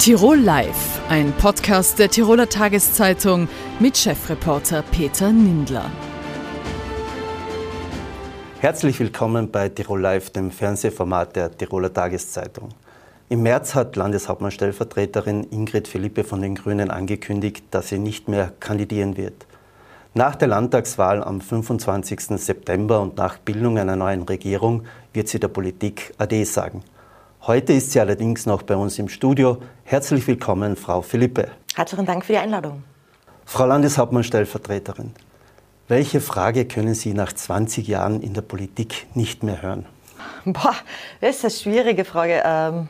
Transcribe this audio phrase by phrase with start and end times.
[0.00, 3.50] Tirol Live, ein Podcast der Tiroler Tageszeitung
[3.80, 5.90] mit Chefreporter Peter Nindler.
[8.60, 12.70] Herzlich willkommen bei Tirol Live, dem Fernsehformat der Tiroler Tageszeitung.
[13.28, 19.18] Im März hat Landeshauptmannstellvertreterin Ingrid Philippe von den Grünen angekündigt, dass sie nicht mehr kandidieren
[19.18, 19.46] wird.
[20.14, 22.20] Nach der Landtagswahl am 25.
[22.38, 26.82] September und nach Bildung einer neuen Regierung wird sie der Politik Ade sagen.
[27.46, 29.62] Heute ist sie allerdings noch bei uns im Studio.
[29.84, 31.48] Herzlich willkommen, Frau Philippe.
[31.74, 32.82] Herzlichen Dank für die Einladung.
[33.46, 35.12] Frau Landeshauptmann-Stellvertreterin,
[35.88, 39.86] welche Frage können Sie nach 20 Jahren in der Politik nicht mehr hören?
[40.44, 40.74] Boah,
[41.22, 42.42] das ist eine schwierige Frage.
[42.44, 42.88] Ähm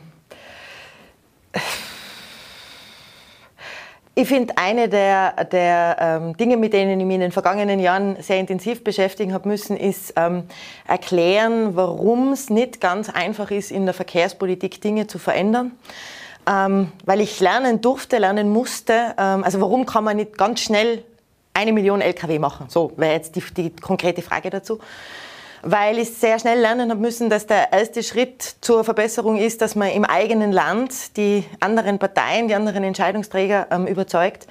[4.13, 8.21] ich finde, eine der, der ähm, Dinge, mit denen ich mich in den vergangenen Jahren
[8.21, 10.43] sehr intensiv beschäftigen habe müssen, ist ähm,
[10.85, 15.71] erklären, warum es nicht ganz einfach ist, in der Verkehrspolitik Dinge zu verändern.
[16.45, 19.15] Ähm, weil ich lernen durfte, lernen musste.
[19.17, 21.05] Ähm, also warum kann man nicht ganz schnell
[21.53, 22.65] eine Million Lkw machen?
[22.67, 24.79] So wäre jetzt die, die konkrete Frage dazu
[25.63, 29.75] weil ich sehr schnell lernen habe müssen, dass der erste Schritt zur Verbesserung ist, dass
[29.75, 34.47] man im eigenen Land die anderen Parteien, die anderen Entscheidungsträger ähm, überzeugt.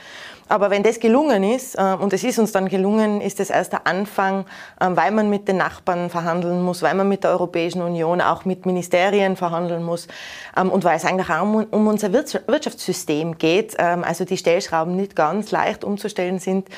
[0.51, 3.73] Aber wenn das gelungen ist, äh, und es ist uns dann gelungen, ist das erst
[3.73, 4.47] der Anfang,
[4.81, 8.45] äh, weil man mit den Nachbarn verhandeln muss, weil man mit der Europäischen Union, auch
[8.45, 10.09] mit Ministerien verhandeln muss
[10.57, 15.15] ähm, und weil es eigentlich auch um, unser Wirtschaftssystem geht, ähm, also die Stellschrauben nicht
[15.15, 16.69] ganz leicht umzustellen sind.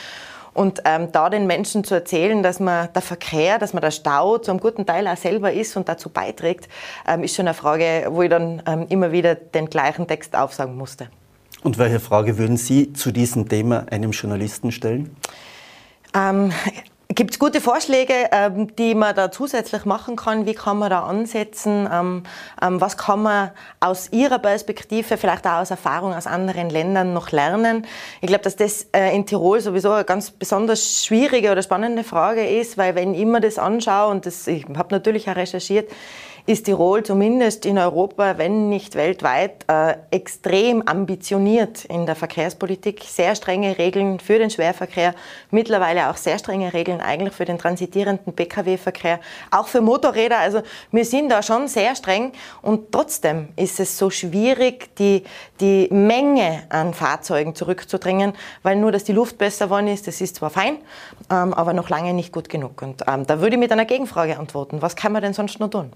[0.54, 4.38] Und ähm, da den Menschen zu erzählen, dass man der Verkehr, dass man der Stau
[4.38, 6.68] zu einem guten Teil auch selber ist und dazu beiträgt,
[7.06, 10.76] ähm, ist schon eine Frage, wo ich dann ähm, immer wieder den gleichen Text aufsagen
[10.76, 11.08] musste.
[11.62, 15.16] Und welche Frage würden Sie zu diesem Thema einem Journalisten stellen?
[16.14, 16.52] Ähm,
[17.14, 20.46] Gibt es gute Vorschläge, ähm, die man da zusätzlich machen kann?
[20.46, 21.86] Wie kann man da ansetzen?
[21.92, 22.22] Ähm,
[22.62, 27.30] ähm, was kann man aus Ihrer Perspektive, vielleicht auch aus Erfahrung aus anderen Ländern noch
[27.30, 27.86] lernen?
[28.22, 32.46] Ich glaube, dass das äh, in Tirol sowieso eine ganz besonders schwierige oder spannende Frage
[32.46, 35.90] ist, weil wenn ich mir das anschaue, und das, ich habe natürlich auch recherchiert,
[36.46, 43.02] ist Tirol zumindest in Europa, wenn nicht weltweit, äh, extrem ambitioniert in der Verkehrspolitik.
[43.04, 45.14] Sehr strenge Regeln für den Schwerverkehr,
[45.50, 49.20] mittlerweile auch sehr strenge Regeln eigentlich für den transitierenden Pkw-Verkehr,
[49.50, 50.38] auch für Motorräder.
[50.38, 55.22] Also wir sind da schon sehr streng und trotzdem ist es so schwierig, die,
[55.60, 58.32] die Menge an Fahrzeugen zurückzudrängen,
[58.64, 60.78] weil nur, dass die Luft besser geworden ist, das ist zwar fein,
[61.30, 62.82] ähm, aber noch lange nicht gut genug.
[62.82, 64.82] Und ähm, da würde ich mit einer Gegenfrage antworten.
[64.82, 65.92] Was kann man denn sonst noch tun?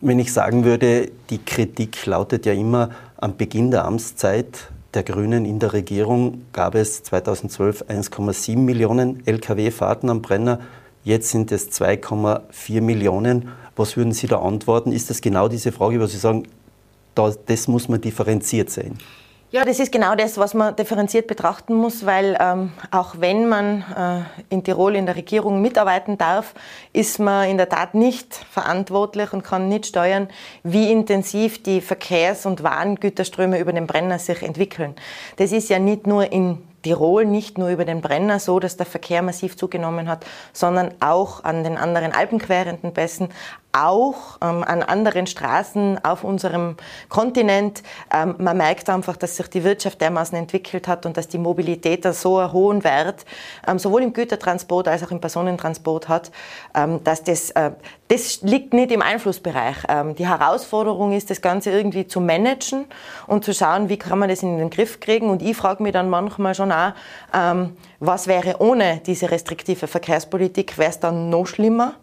[0.00, 5.44] Wenn ich sagen würde, die Kritik lautet ja immer, am Beginn der Amtszeit der Grünen
[5.44, 10.60] in der Regierung gab es 2012 1,7 Millionen Lkw-Fahrten am Brenner.
[11.04, 13.50] Jetzt sind es 2,4 Millionen.
[13.76, 14.92] Was würden Sie da antworten?
[14.92, 16.44] Ist das genau diese Frage, wo Sie sagen,
[17.14, 18.98] das muss man differenziert sehen?
[19.56, 23.80] Ja, das ist genau das, was man differenziert betrachten muss, weil ähm, auch wenn man
[23.96, 26.52] äh, in Tirol in der Regierung mitarbeiten darf,
[26.92, 30.28] ist man in der Tat nicht verantwortlich und kann nicht steuern,
[30.62, 34.94] wie intensiv die Verkehrs- und Warengüterströme über den Brenner sich entwickeln.
[35.36, 38.86] Das ist ja nicht nur in Tirol nicht nur über den Brenner so, dass der
[38.86, 43.30] Verkehr massiv zugenommen hat, sondern auch an den anderen alpenquerenden Pässen,
[43.84, 46.76] auch ähm, an anderen Straßen auf unserem
[47.08, 47.82] Kontinent.
[48.12, 52.04] Ähm, man merkt einfach, dass sich die Wirtschaft dermaßen entwickelt hat und dass die Mobilität
[52.04, 53.24] da so einen hohen Wert
[53.66, 56.30] ähm, sowohl im Gütertransport als auch im Personentransport hat,
[56.74, 57.72] ähm, dass das, äh,
[58.08, 59.76] das liegt nicht im Einflussbereich.
[59.88, 62.86] Ähm, die Herausforderung ist, das Ganze irgendwie zu managen
[63.26, 65.28] und zu schauen, wie kann man das in den Griff kriegen.
[65.28, 66.92] Und ich frage mich dann manchmal schon auch,
[67.34, 70.76] ähm, was wäre ohne diese restriktive Verkehrspolitik?
[70.78, 71.94] Wäre es dann noch schlimmer?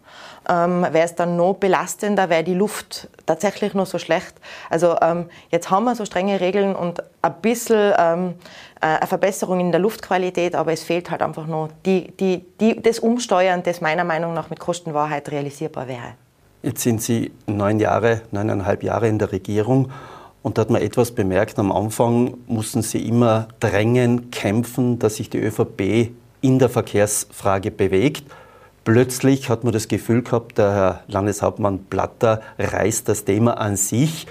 [0.48, 4.34] Ähm, wäre es dann noch belastender, wäre die Luft tatsächlich noch so schlecht.
[4.70, 8.34] Also ähm, jetzt haben wir so strenge Regeln und ein bisschen ähm,
[8.80, 12.80] äh, eine Verbesserung in der Luftqualität, aber es fehlt halt einfach noch die, die, die,
[12.80, 16.14] das Umsteuern, das meiner Meinung nach mit Kostenwahrheit realisierbar wäre.
[16.62, 19.90] Jetzt sind Sie neun Jahre, neuneinhalb Jahre in der Regierung.
[20.42, 25.30] Und da hat man etwas bemerkt, am Anfang mussten Sie immer drängen, kämpfen, dass sich
[25.30, 26.12] die ÖVP
[26.42, 28.24] in der Verkehrsfrage bewegt.
[28.84, 34.26] Plötzlich hat man das Gefühl gehabt, der Herr Landeshauptmann Platter reißt das Thema an sich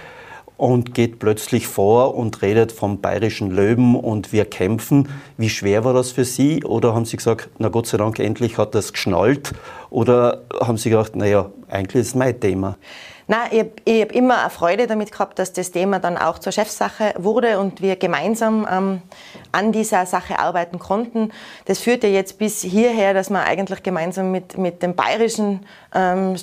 [0.58, 5.10] und geht plötzlich vor und redet vom bayerischen Löwen und wir kämpfen.
[5.38, 6.64] Wie schwer war das für Sie?
[6.64, 9.54] Oder haben Sie gesagt, na Gott sei Dank, endlich hat das geschnallt?
[9.90, 12.78] Oder haben Sie gedacht, naja, eigentlich ist es mein Thema?
[13.28, 17.14] Nein, ich, habe immer eine Freude damit gehabt, dass das Thema dann auch zur Chefsache
[17.18, 19.02] wurde und wir gemeinsam ähm,
[19.52, 21.32] an dieser Sache arbeiten konnten.
[21.66, 26.36] Das führt ja jetzt bis hierher, dass wir eigentlich gemeinsam mit, mit dem bayerischen ähm,
[26.36, 26.38] äh,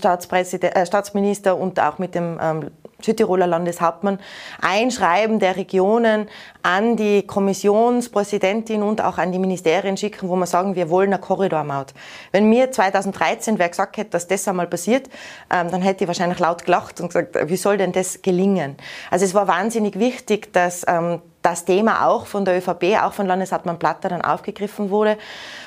[0.86, 2.70] Staatsminister und auch mit dem ähm,
[3.02, 4.18] Südtiroler Landeshauptmann,
[4.60, 6.28] ein Schreiben der Regionen
[6.62, 11.20] an die Kommissionspräsidentin und auch an die Ministerien schicken, wo wir sagen, wir wollen eine
[11.20, 11.94] Korridormaut.
[12.32, 15.08] Wenn mir 2013 wer gesagt hätte, dass das einmal passiert,
[15.50, 18.76] ähm, dann hätte ich wahrscheinlich laut gelacht und gesagt, wie soll denn das gelingen?
[19.10, 23.26] Also es war wahnsinnig wichtig, dass ähm, das Thema auch von der ÖVP, auch von
[23.26, 25.16] Landeshauptmann Platter dann aufgegriffen wurde.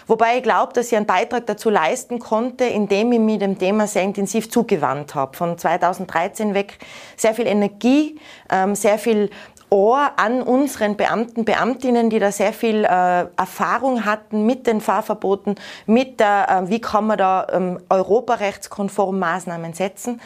[0.06, 3.88] Wobei ich glaube, dass ich einen Beitrag dazu leisten konnte, indem ich mich dem Thema
[3.88, 5.36] sehr intensiv zugewandt habe.
[5.36, 6.78] Von 2013 weg
[7.18, 8.20] sehr viel Energie,
[8.52, 9.30] ähm, sehr viel
[9.74, 15.56] Ohr an unseren Beamten, Beamtinnen, die da sehr viel äh, Erfahrung hatten mit den Fahrverboten,
[15.88, 20.22] mit der, äh, wie kann man da ähm, europarechtskonform Maßnahmen setzen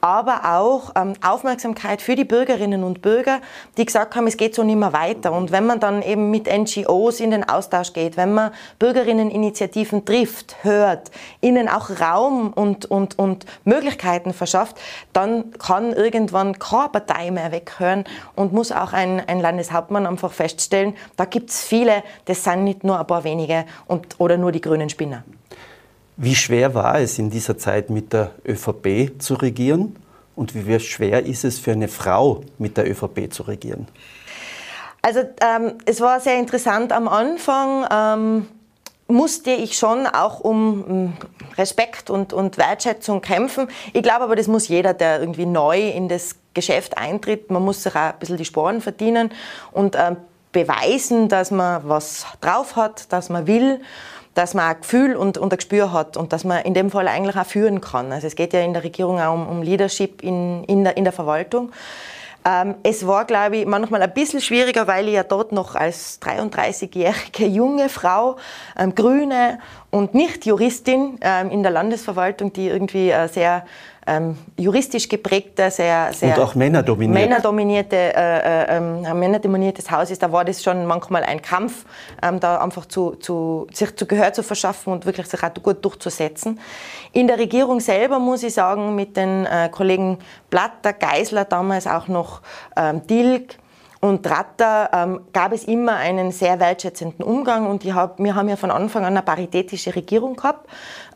[0.00, 3.40] aber auch ähm, Aufmerksamkeit für die Bürgerinnen und Bürger,
[3.76, 5.32] die gesagt haben, es geht so nicht mehr weiter.
[5.32, 10.56] Und wenn man dann eben mit NGOs in den Austausch geht, wenn man Bürgerinneninitiativen trifft,
[10.62, 11.10] hört,
[11.40, 14.76] ihnen auch Raum und, und, und Möglichkeiten verschafft,
[15.12, 18.04] dann kann irgendwann keine Partei mehr weghören
[18.34, 22.84] und muss auch ein, ein Landeshauptmann einfach feststellen, da gibt es viele, das sind nicht
[22.84, 25.24] nur ein paar wenige und, oder nur die grünen Spinner.
[26.22, 29.96] Wie schwer war es in dieser Zeit mit der ÖVP zu regieren
[30.36, 33.88] und wie schwer ist es für eine Frau mit der ÖVP zu regieren?
[35.00, 37.86] Also ähm, es war sehr interessant am Anfang.
[37.90, 38.46] Ähm,
[39.08, 41.12] musste ich schon auch um hm,
[41.56, 43.68] Respekt und, und Wertschätzung kämpfen.
[43.94, 47.50] Ich glaube aber, das muss jeder, der irgendwie neu in das Geschäft eintritt.
[47.50, 49.30] Man muss sich auch ein bisschen die Sporen verdienen
[49.72, 50.18] und ähm,
[50.52, 53.80] beweisen, dass man was drauf hat, dass man will
[54.34, 57.08] dass man ein Gefühl und, und ein Gespür hat und dass man in dem Fall
[57.08, 58.12] eigentlich auch führen kann.
[58.12, 61.04] Also es geht ja in der Regierung auch um, um Leadership in, in, der, in
[61.04, 61.72] der Verwaltung.
[62.44, 66.20] Ähm, es war, glaube ich, manchmal ein bisschen schwieriger, weil ich ja dort noch als
[66.22, 68.36] 33-jährige junge Frau,
[68.78, 69.58] ähm, Grüne
[69.90, 73.66] und nicht Juristin ähm, in der Landesverwaltung, die irgendwie äh, sehr
[74.06, 77.20] ähm, juristisch geprägter, sehr, sehr und auch männerdominiert.
[77.20, 81.84] männerdominierte, äh, äh, ähm, männerdominiertes Haus ist, da war das schon manchmal ein Kampf,
[82.22, 85.84] ähm, da einfach zu, zu, sich zu Gehör zu verschaffen und wirklich sich auch gut
[85.84, 86.58] durchzusetzen.
[87.12, 90.18] In der Regierung selber muss ich sagen, mit den äh, Kollegen
[90.48, 92.40] Blatter, Geisler, damals auch noch
[92.76, 93.58] ähm, Dilk,
[94.00, 98.56] und Ratter ähm, gab es immer einen sehr wertschätzenden Umgang und hab, wir haben ja
[98.56, 100.66] von Anfang an eine paritätische Regierung gehabt,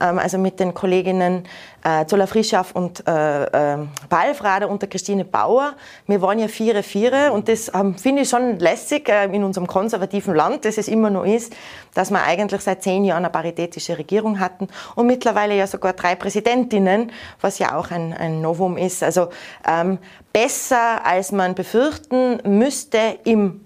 [0.07, 1.45] also mit den Kolleginnen
[1.85, 3.79] äh, Zoller Frischaf und äh, äh,
[4.09, 5.75] Balfrader unter Christine Bauer.
[6.07, 9.67] Wir waren ja Viere, Viere und das ähm, finde ich schon lässig äh, in unserem
[9.67, 11.55] konservativen Land, dass es immer noch ist,
[11.95, 16.15] dass wir eigentlich seit zehn Jahren eine paritätische Regierung hatten und mittlerweile ja sogar drei
[16.15, 19.03] Präsidentinnen, was ja auch ein, ein Novum ist.
[19.03, 19.29] Also
[19.67, 19.99] ähm,
[20.33, 23.61] besser, als man befürchten müsste im,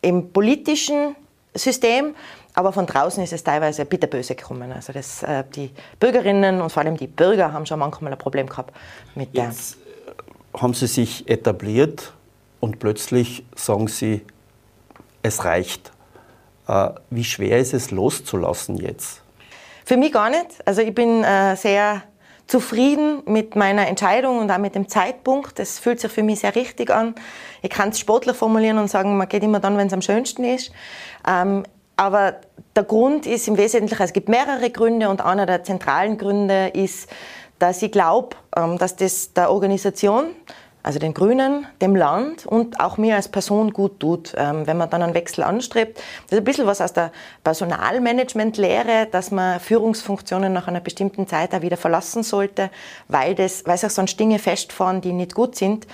[0.00, 1.14] im politischen
[1.54, 2.14] System.
[2.54, 4.72] Aber von draußen ist es teilweise bitterböse gekommen.
[4.72, 8.48] Also das, äh, die Bürgerinnen und vor allem die Bürger haben schon manchmal ein Problem
[8.48, 8.74] gehabt
[9.14, 9.44] mit der.
[9.44, 9.78] Jetzt
[10.54, 12.12] haben sie sich etabliert
[12.58, 14.22] und plötzlich sagen sie,
[15.22, 15.92] es reicht.
[16.66, 19.22] Äh, wie schwer ist es loszulassen jetzt?
[19.84, 20.46] Für mich gar nicht.
[20.64, 22.02] Also ich bin äh, sehr
[22.46, 25.58] zufrieden mit meiner Entscheidung und auch mit dem Zeitpunkt.
[25.58, 27.14] Das fühlt sich für mich sehr richtig an.
[27.62, 30.42] Ich kann es sportlich formulieren und sagen, man geht immer dann, wenn es am schönsten
[30.44, 30.72] ist.
[31.26, 31.64] Ähm,
[32.00, 32.36] aber
[32.74, 37.10] der Grund ist im Wesentlichen, es gibt mehrere Gründe und einer der zentralen Gründe ist,
[37.58, 40.28] dass ich glaube, ähm, dass das der Organisation
[40.82, 44.88] also den Grünen, dem Land und auch mir als Person gut tut, ähm, wenn man
[44.88, 45.98] dann einen Wechsel anstrebt.
[45.98, 47.12] Das ist ein bisschen was aus der
[47.44, 52.70] Personalmanagement-Lehre, dass man Führungsfunktionen nach einer bestimmten Zeit auch wieder verlassen sollte,
[53.08, 55.86] weil, das, weil sich sonst Dinge festfahren, die nicht gut sind.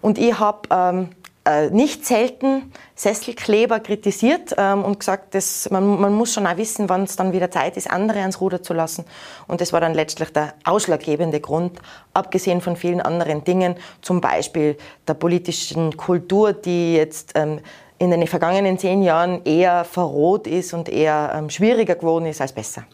[0.00, 1.23] Und ich habe ähm, äh,
[1.70, 7.04] nicht selten Sesselkleber kritisiert ähm, und gesagt, dass man, man muss schon auch wissen, wann
[7.04, 9.04] es dann wieder Zeit ist, andere ans Ruder zu lassen.
[9.46, 11.80] Und das war dann letztlich der ausschlaggebende Grund,
[12.14, 17.60] abgesehen von vielen anderen Dingen, zum Beispiel der politischen Kultur, die jetzt ähm,
[17.98, 22.52] in den vergangenen zehn Jahren eher verroht ist und eher ähm, schwieriger geworden ist als
[22.52, 22.84] besser.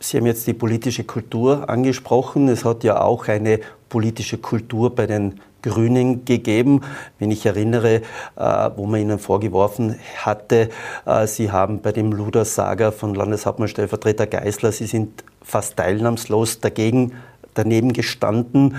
[0.00, 2.48] Sie haben jetzt die politische Kultur angesprochen.
[2.48, 6.82] Es hat ja auch eine politische Kultur bei den Grünen gegeben.
[7.18, 8.02] Wenn ich erinnere,
[8.36, 10.70] äh, wo man ihnen vorgeworfen hatte,
[11.04, 17.14] äh, sie haben bei dem Luder-Saga von Landeshauptmann Stellvertreter Geisler, sie sind fast teilnahmslos dagegen,
[17.54, 18.76] daneben gestanden.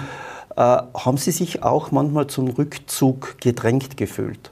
[0.55, 4.51] Äh, haben Sie sich auch manchmal zum Rückzug gedrängt gefühlt?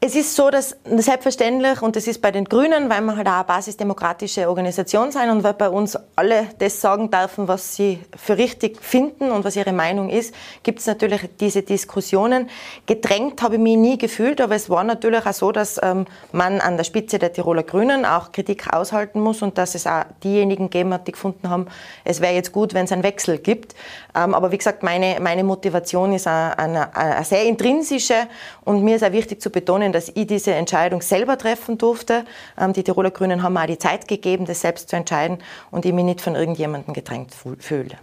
[0.00, 3.32] Es ist so, dass selbstverständlich, und das ist bei den Grünen, weil wir halt auch
[3.32, 8.38] eine basisdemokratische Organisation sein und weil bei uns alle das sagen dürfen, was sie für
[8.38, 12.48] richtig finden und was ihre Meinung ist, gibt es natürlich diese Diskussionen.
[12.86, 16.60] Gedrängt habe ich mich nie gefühlt, aber es war natürlich auch so, dass ähm, man
[16.60, 20.70] an der Spitze der Tiroler Grünen auch Kritik aushalten muss und dass es auch diejenigen
[20.70, 21.66] gegeben hat, die gefunden haben,
[22.04, 23.74] es wäre jetzt gut, wenn es einen Wechsel gibt.
[24.14, 28.28] Ähm, aber wie gesagt, meine, meine Motivation ist eine, eine, eine sehr intrinsische
[28.64, 32.24] und mir ist auch wichtig zu betonen, Grünen, dass ich diese Entscheidung selber treffen durfte.
[32.58, 35.38] Ähm, die Tiroler Grünen haben mir auch die Zeit gegeben, das selbst zu entscheiden
[35.70, 37.96] und ich mich nicht von irgendjemandem gedrängt fühle.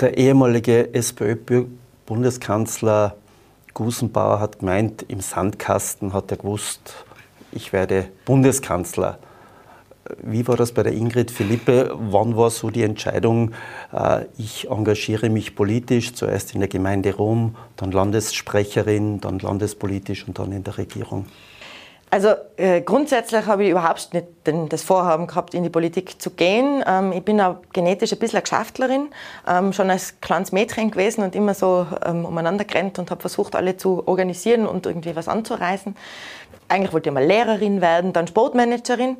[0.00, 3.16] Der ehemalige SPÖ-Bundeskanzler
[3.74, 7.04] Gusenbauer hat gemeint, im Sandkasten hat er gewusst,
[7.52, 9.18] ich werde Bundeskanzler.
[10.22, 11.94] Wie war das bei der Ingrid Philippe?
[11.94, 13.52] Wann war so die Entscheidung,
[13.92, 20.38] äh, ich engagiere mich politisch, zuerst in der Gemeinde Rom, dann Landessprecherin, dann landespolitisch und
[20.38, 21.26] dann in der Regierung?
[22.12, 26.28] Also äh, grundsätzlich habe ich überhaupt nicht den, das Vorhaben gehabt, in die Politik zu
[26.28, 26.84] gehen.
[26.86, 29.08] Ähm, ich bin auch genetisch ein bisschen eine Geschäftlerin,
[29.48, 33.56] ähm, schon als kleines Mädchen gewesen und immer so ähm, umeinander gerannt und habe versucht,
[33.56, 35.96] alle zu organisieren und irgendwie was anzureißen.
[36.68, 39.16] Eigentlich wollte ich mal Lehrerin werden, dann Sportmanagerin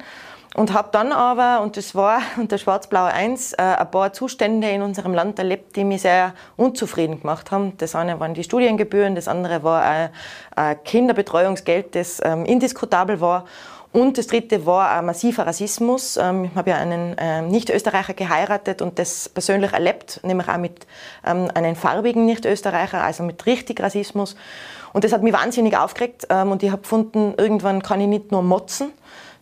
[0.54, 4.82] und habe dann aber, und das war unter Schwarz-Blau 1, äh, ein paar Zustände in
[4.82, 7.76] unserem Land erlebt, die mich sehr unzufrieden gemacht haben.
[7.78, 10.10] Das eine waren die Studiengebühren, das andere war ein,
[10.54, 13.44] ein Kinderbetreuungsgeld, das ähm, indiskutabel war.
[13.92, 16.16] Und das dritte war ein massiver Rassismus.
[16.16, 20.86] Ähm, ich habe ja einen ähm, Nicht-Österreicher geheiratet und das persönlich erlebt, nämlich auch mit
[21.26, 24.34] ähm, einem farbigen Nicht-Österreicher, also mit richtig Rassismus.
[24.94, 28.42] Und das hat mich wahnsinnig aufgeregt und ich habe gefunden, irgendwann kann ich nicht nur
[28.42, 28.92] motzen,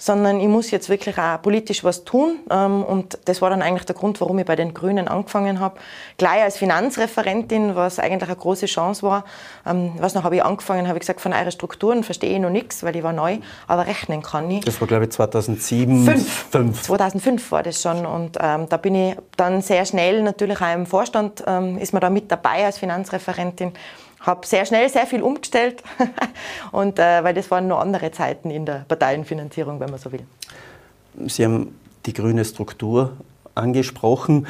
[0.01, 2.41] sondern ich muss jetzt wirklich auch politisch was tun.
[2.51, 5.79] Ähm, und das war dann eigentlich der Grund, warum ich bei den Grünen angefangen habe.
[6.17, 9.25] Gleich als Finanzreferentin, was eigentlich eine große Chance war.
[9.67, 12.51] Ähm, was noch habe ich angefangen, habe ich gesagt, von euren Strukturen verstehe ich noch
[12.51, 13.39] nichts, weil ich war neu,
[13.69, 14.65] aber rechnen kann ich.
[14.65, 16.05] Das war, glaube ich, 2007.
[16.07, 16.47] Fünf.
[16.51, 16.83] Fünf.
[16.83, 18.07] 2005 war das schon.
[18.07, 22.01] Und ähm, da bin ich dann sehr schnell natürlich auch im Vorstand, ähm, ist man
[22.01, 23.73] da mit dabei als Finanzreferentin
[24.21, 25.83] habe sehr schnell sehr viel umgestellt,
[26.73, 30.25] und, äh, weil das waren noch andere Zeiten in der Parteienfinanzierung, wenn man so will.
[31.27, 31.75] Sie haben
[32.07, 33.17] die grüne Struktur
[33.55, 34.47] angesprochen.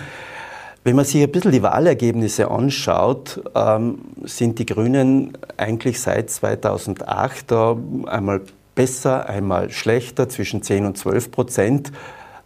[0.83, 7.51] Wenn man sich ein bisschen die Wahlergebnisse anschaut, ähm, sind die Grünen eigentlich seit 2008
[7.51, 8.41] da einmal
[8.75, 11.93] besser, einmal schlechter, zwischen 10 und 12 Prozent.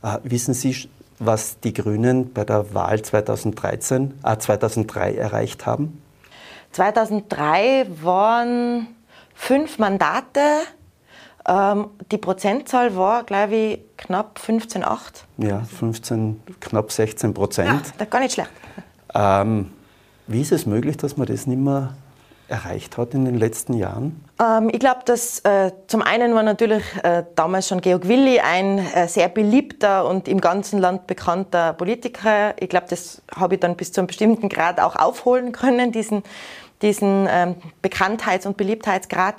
[0.03, 0.89] Äh, wissen Sie,
[1.21, 6.03] was die Grünen bei der Wahl 2013, äh, 2003 erreicht haben?
[6.75, 8.89] 2003 waren
[9.33, 10.41] fünf Mandate.
[11.47, 15.25] Ähm, die Prozentzahl war, glaube ich, knapp 15,8.
[15.39, 17.93] Ja, 15, knapp 16 Prozent.
[17.99, 18.51] Ja, gar nicht schlecht.
[19.15, 19.71] Ähm,
[20.27, 21.95] wie ist es möglich, dass man das nicht mehr
[22.49, 24.25] erreicht hat in den letzten Jahren?
[24.41, 28.79] Ähm, ich glaube, dass äh, zum einen war natürlich äh, damals schon Georg Willi ein
[28.79, 32.55] äh, sehr beliebter und im ganzen Land bekannter Politiker.
[32.61, 36.23] Ich glaube, das habe ich dann bis zu einem bestimmten Grad auch aufholen können, diesen
[36.85, 39.35] diesen ähm, Bekanntheits- und Beliebtheitsgrad.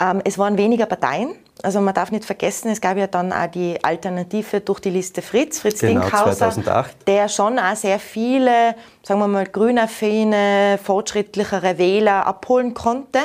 [0.00, 1.34] Ähm, es waren weniger Parteien.
[1.62, 5.22] Also man darf nicht vergessen, es gab ja dann auch die Alternative durch die Liste
[5.22, 7.06] Fritz, Fritz genau, Dinkhauser, 2008.
[7.06, 13.20] der schon auch sehr viele, sagen wir mal, grünaffine, fortschrittlichere Wähler abholen konnte.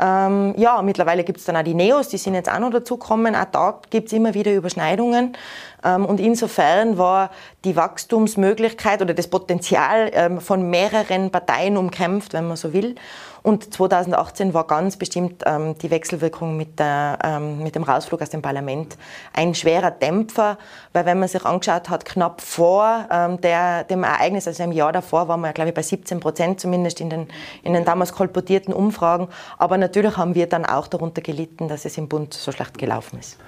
[0.00, 3.36] Ähm, ja, mittlerweile gibt es dann auch die Neos, die sind jetzt auch noch dazugekommen.
[3.36, 5.36] Auch da gibt es immer wieder Überschneidungen.
[5.84, 7.30] Ähm, und insofern war
[7.64, 12.94] die Wachstumsmöglichkeit oder das Potenzial ähm, von mehreren Parteien umkämpft, wenn man so will.
[13.42, 18.30] Und 2018 war ganz bestimmt ähm, die Wechselwirkung mit, der, ähm, mit dem Rausflug aus
[18.30, 18.98] dem Parlament
[19.32, 20.58] ein schwerer Dämpfer,
[20.92, 24.92] weil wenn man sich angeschaut hat, knapp vor ähm, der, dem Ereignis, also im Jahr
[24.92, 27.28] davor, waren wir, glaube ich, bei 17 Prozent zumindest in den,
[27.62, 29.28] in den damals kolportierten Umfragen.
[29.56, 33.18] Aber natürlich haben wir dann auch darunter gelitten, dass es im Bund so schlecht gelaufen
[33.18, 33.38] ist.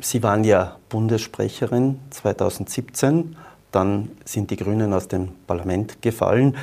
[0.00, 3.36] Sie waren ja Bundessprecherin 2017,
[3.70, 6.56] dann sind die Grünen aus dem Parlament gefallen.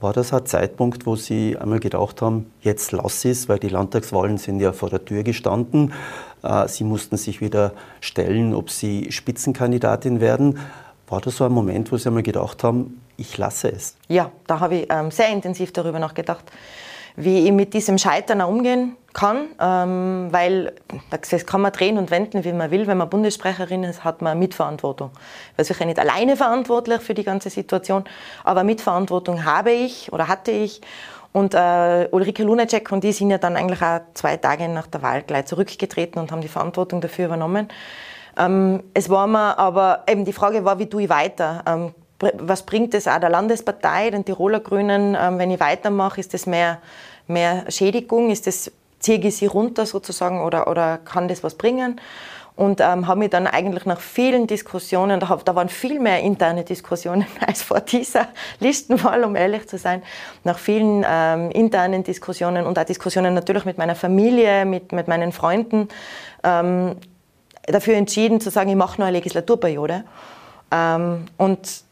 [0.00, 4.38] War das ein Zeitpunkt, wo Sie einmal gedacht haben, jetzt lass es, weil die Landtagswahlen
[4.38, 5.92] sind ja vor der Tür gestanden.
[6.44, 10.60] Äh, Sie mussten sich wieder stellen, ob Sie Spitzenkandidatin werden.
[11.08, 13.96] War das so ein Moment, wo Sie einmal gedacht haben, ich lasse es?
[14.06, 16.44] Ja, da habe ich ähm, sehr intensiv darüber nachgedacht
[17.18, 20.72] wie ich mit diesem Scheitern auch umgehen kann, ähm, weil
[21.10, 22.86] das kann man drehen und wenden, wie man will.
[22.86, 25.10] Wenn man Bundessprecherin ist, hat man Mitverantwortung.
[25.52, 28.04] Ich war sicher nicht alleine verantwortlich für die ganze Situation,
[28.44, 30.80] aber Mitverantwortung habe ich oder hatte ich.
[31.32, 35.02] Und äh, Ulrike Lunacek und die sind ja dann eigentlich auch zwei Tage nach der
[35.02, 37.68] Wahl gleich zurückgetreten und haben die Verantwortung dafür übernommen.
[38.36, 41.64] Ähm, es war mir aber eben die Frage war, wie tue ich weiter?
[41.66, 46.20] Ähm, was bringt es auch der Landespartei, den Tiroler Grünen, ähm, wenn ich weitermache?
[46.20, 46.78] Ist das mehr,
[47.26, 48.30] mehr Schädigung?
[48.30, 52.00] Ist das ziehe ich sie runter sozusagen oder, oder kann das was bringen?
[52.56, 56.64] Und ähm, habe mich dann eigentlich nach vielen Diskussionen, da, da, waren viel mehr interne
[56.64, 58.26] Diskussionen als vor dieser
[58.58, 60.02] Listenwahl, um ehrlich zu sein,
[60.42, 65.30] nach vielen ähm, internen Diskussionen und auch Diskussionen natürlich mit meiner Familie, mit, mit meinen
[65.30, 65.88] Freunden,
[66.42, 66.96] ähm,
[67.62, 70.02] dafür entschieden zu sagen, ich mache nur eine Legislaturperiode.
[70.72, 71.84] Ähm, und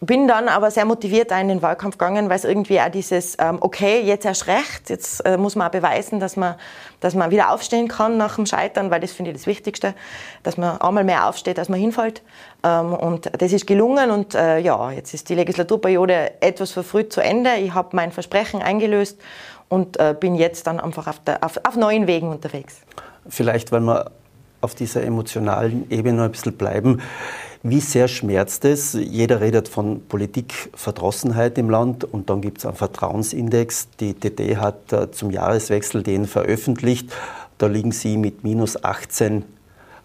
[0.00, 3.58] bin dann aber sehr motiviert in den Wahlkampf gegangen, weil es irgendwie auch dieses, ähm,
[3.60, 6.56] okay, jetzt erst recht, jetzt äh, muss man auch beweisen, dass man,
[7.00, 9.94] dass man wieder aufstehen kann nach dem Scheitern, weil das finde ich das Wichtigste,
[10.42, 12.22] dass man einmal mehr aufsteht, als man hinfällt.
[12.62, 17.20] Ähm, und das ist gelungen und äh, ja, jetzt ist die Legislaturperiode etwas verfrüht zu
[17.20, 17.54] Ende.
[17.56, 19.18] Ich habe mein Versprechen eingelöst
[19.68, 22.80] und äh, bin jetzt dann einfach auf, der, auf, auf neuen Wegen unterwegs.
[23.28, 24.10] Vielleicht, weil wir
[24.60, 27.02] auf dieser emotionalen Ebene noch ein bisschen bleiben.
[27.66, 28.92] Wie sehr schmerzt es?
[28.92, 33.88] Jeder redet von Politikverdrossenheit im Land und dann gibt es einen Vertrauensindex.
[34.00, 37.10] Die TD hat äh, zum Jahreswechsel den veröffentlicht.
[37.56, 39.44] Da liegen Sie mit minus 18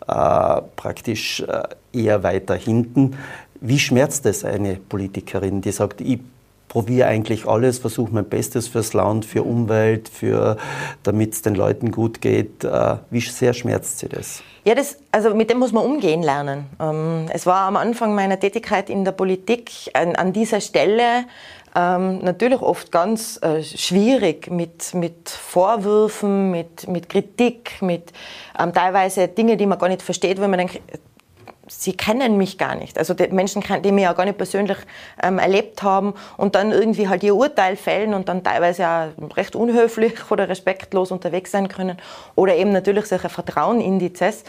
[0.07, 3.17] äh, praktisch äh, eher weiter hinten.
[3.59, 6.19] Wie schmerzt es eine Politikerin, die sagt, ich
[6.69, 10.55] probiere eigentlich alles, versuche mein Bestes fürs Land, für Umwelt, für,
[11.03, 12.63] damit es den Leuten gut geht.
[12.63, 14.41] Äh, wie sehr schmerzt sie das?
[14.63, 16.67] Ja, das, also mit dem muss man umgehen lernen.
[16.79, 21.25] Ähm, es war am Anfang meiner Tätigkeit in der Politik an, an dieser Stelle
[21.75, 28.11] ähm, natürlich oft ganz äh, schwierig mit, mit Vorwürfen, mit, mit Kritik, mit
[28.59, 30.81] ähm, teilweise Dinge, die man gar nicht versteht, wenn man denkt,
[31.69, 32.97] sie kennen mich gar nicht.
[32.97, 34.77] Also die Menschen, die mich ja gar nicht persönlich
[35.21, 39.55] ähm, erlebt haben und dann irgendwie halt ihr Urteil fällen und dann teilweise auch recht
[39.55, 41.97] unhöflich oder respektlos unterwegs sein können.
[42.35, 44.43] Oder eben natürlich solche Vertrauenindizes,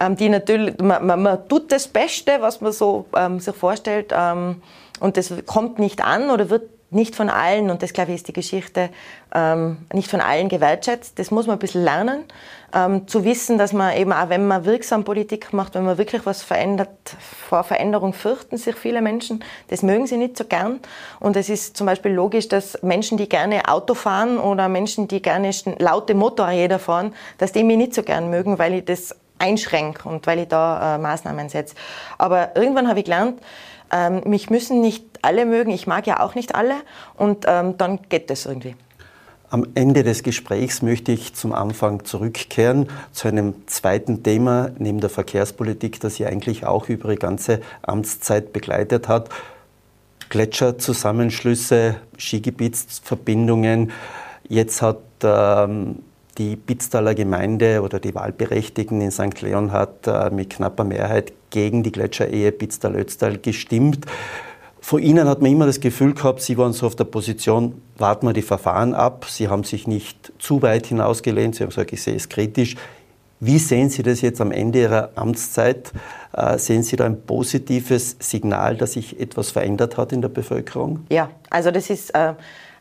[0.00, 4.12] ähm, die natürlich, man, man, man, tut das Beste, was man so ähm, sich vorstellt
[4.14, 4.62] ähm,
[5.00, 8.28] und das kommt nicht an oder wird nicht von allen, und das glaube ich ist
[8.28, 8.90] die Geschichte,
[9.34, 11.18] ähm, nicht von allen gewertschätzt.
[11.18, 12.24] Das muss man ein bisschen lernen,
[12.72, 16.24] ähm, zu wissen, dass man eben auch, wenn man wirksam Politik macht, wenn man wirklich
[16.26, 16.88] was verändert,
[17.48, 19.42] vor Veränderung fürchten sich viele Menschen.
[19.68, 20.80] Das mögen sie nicht so gern.
[21.18, 25.20] Und es ist zum Beispiel logisch, dass Menschen, die gerne Auto fahren oder Menschen, die
[25.20, 30.08] gerne laute Motorräder fahren, dass die mich nicht so gern mögen, weil ich das einschränke
[30.08, 31.74] und weil ich da äh, Maßnahmen setze.
[32.16, 33.40] Aber irgendwann habe ich gelernt,
[33.92, 36.74] ähm, mich müssen nicht alle mögen, ich mag ja auch nicht alle
[37.16, 38.74] und ähm, dann geht das irgendwie.
[39.48, 45.08] Am Ende des Gesprächs möchte ich zum Anfang zurückkehren zu einem zweiten Thema neben der
[45.08, 49.28] Verkehrspolitik, das Sie eigentlich auch über Ihre ganze Amtszeit begleitet hat.
[50.30, 53.92] Gletscherzusammenschlüsse, Skigebietsverbindungen.
[54.48, 56.00] Jetzt hat ähm,
[56.38, 59.40] die Bitztaler Gemeinde oder die Wahlberechtigten in St.
[59.40, 64.06] Leon hat äh, mit knapper Mehrheit gegen die Gletscherehe Bitztal-Ötztal gestimmt.
[64.80, 68.26] Von Ihnen hat man immer das Gefühl gehabt, Sie waren so auf der Position, warten
[68.26, 69.24] wir die Verfahren ab.
[69.28, 71.56] Sie haben sich nicht zu weit hinausgelehnt.
[71.56, 72.76] Sie haben gesagt, ich sehe es kritisch.
[73.40, 75.92] Wie sehen Sie das jetzt am Ende Ihrer Amtszeit?
[76.32, 81.04] Äh, sehen Sie da ein positives Signal, dass sich etwas verändert hat in der Bevölkerung?
[81.10, 82.34] Ja, also das ist, äh,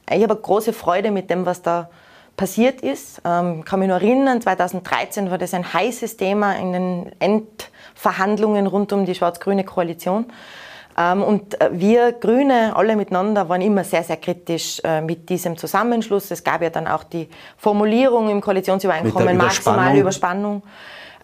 [0.09, 1.89] ich habe große Freude mit dem, was da
[2.37, 3.21] passiert ist.
[3.25, 7.11] Ähm, kann mich nur erinnern, 2013 war das ein heißes Thema in den
[8.05, 10.25] Endverhandlungen rund um die schwarz-grüne Koalition.
[10.97, 15.57] Ähm, und äh, wir Grüne, alle miteinander, waren immer sehr, sehr kritisch äh, mit diesem
[15.57, 16.31] Zusammenschluss.
[16.31, 20.63] Es gab ja dann auch die Formulierung im Koalitionsübereinkommen, maximale Überspannung.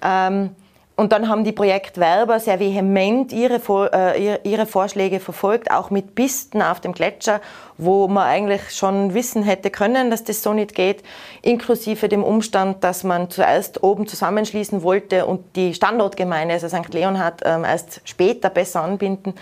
[0.02, 0.56] Ähm,
[1.02, 3.60] und dann haben die Projektwerber sehr vehement ihre,
[3.92, 7.42] äh, ihre Vorschläge verfolgt, auch mit Pisten auf dem Gletscher,
[7.80, 11.02] wo man eigentlich schon wissen hätte können, dass das so nicht geht,
[11.42, 16.94] inklusive dem Umstand, dass man zuerst oben zusammenschließen wollte und die Standortgemeinde, also St.
[16.94, 19.34] Leonhard, ähm, erst später besser anbinden.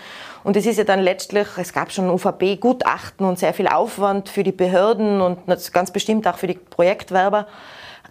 [0.42, 4.44] Und es ist ja dann letztlich, es gab schon UVP-Gutachten und sehr viel Aufwand für
[4.44, 5.40] die Behörden und
[5.74, 7.46] ganz bestimmt auch für die Projektwerber.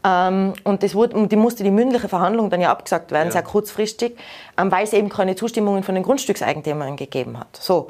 [0.04, 3.34] Ähm, und, das wurde, die musste die mündliche Verhandlung dann ja abgesagt werden, ja.
[3.34, 4.18] sehr kurzfristig,
[4.58, 7.58] ähm, weil es eben keine Zustimmungen von den Grundstückseigentümern gegeben hat.
[7.60, 7.90] So.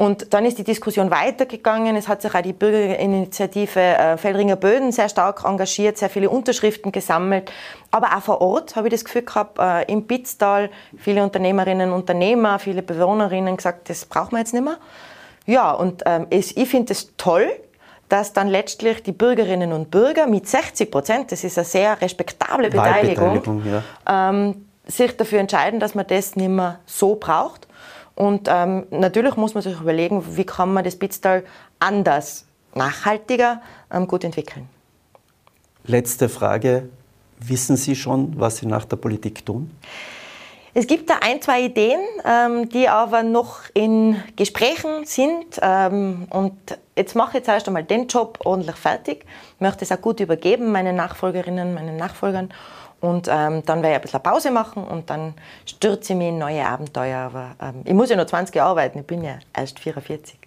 [0.00, 1.94] Und dann ist die Diskussion weitergegangen.
[1.94, 6.90] Es hat sich auch die Bürgerinitiative äh, Feldringer Böden sehr stark engagiert, sehr viele Unterschriften
[6.90, 7.52] gesammelt.
[7.90, 12.00] Aber auch vor Ort habe ich das Gefühl gehabt, äh, im Pitztal, viele Unternehmerinnen und
[12.00, 14.78] Unternehmer, viele Bewohnerinnen gesagt, das brauchen wir jetzt nicht mehr.
[15.44, 17.50] Ja, und ähm, es, ich finde es toll,
[18.10, 22.68] dass dann letztlich die Bürgerinnen und Bürger mit 60 Prozent, das ist eine sehr respektable
[22.68, 23.82] Beteiligung, ja.
[24.06, 27.68] ähm, sich dafür entscheiden, dass man das nicht mehr so braucht.
[28.16, 31.44] Und ähm, natürlich muss man sich überlegen, wie kann man das Bitztal
[31.78, 32.44] anders,
[32.74, 34.68] nachhaltiger ähm, gut entwickeln.
[35.84, 36.88] Letzte Frage.
[37.38, 39.70] Wissen Sie schon, was Sie nach der Politik tun?
[40.72, 45.58] Es gibt da ein, zwei Ideen, ähm, die aber noch in Gesprächen sind.
[45.60, 46.54] Ähm, und
[46.96, 49.24] jetzt mache ich jetzt erst einmal den Job ordentlich fertig.
[49.56, 52.50] Ich möchte es auch gut übergeben, meinen Nachfolgerinnen, meinen Nachfolgern.
[53.00, 56.38] Und ähm, dann werde ich ein bisschen Pause machen und dann stürze ich mich in
[56.38, 57.30] neue Abenteuer.
[57.58, 60.38] Aber ich muss ja noch 20 Jahre arbeiten, ich bin ja erst 44.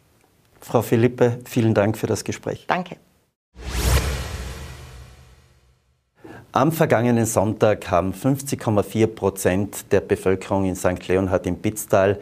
[0.62, 2.66] Frau Philippe, vielen Dank für das Gespräch.
[2.68, 2.98] Danke.
[6.56, 11.08] Am vergangenen Sonntag haben 50,4 Prozent der Bevölkerung in St.
[11.08, 12.20] Leonhard im Pitztal